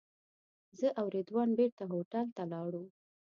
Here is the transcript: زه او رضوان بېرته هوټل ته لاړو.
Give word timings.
زه 0.79 0.87
او 0.99 1.05
رضوان 1.15 1.49
بېرته 1.59 1.83
هوټل 1.91 2.27
ته 2.37 2.43
لاړو. 2.51 2.85